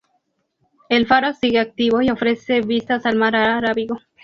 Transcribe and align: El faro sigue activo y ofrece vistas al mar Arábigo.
El 0.89 1.05
faro 1.05 1.31
sigue 1.35 1.59
activo 1.59 2.01
y 2.01 2.09
ofrece 2.09 2.61
vistas 2.61 3.05
al 3.05 3.17
mar 3.17 3.35
Arábigo. 3.35 3.99